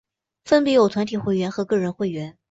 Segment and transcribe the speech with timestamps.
[0.45, 2.35] 分别有团体会员及个人会员。